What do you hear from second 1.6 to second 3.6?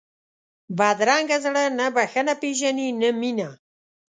نه بښنه پېژني نه مینه